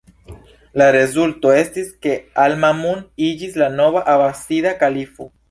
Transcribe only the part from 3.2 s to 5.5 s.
iĝis la nova Abasida Kalifo.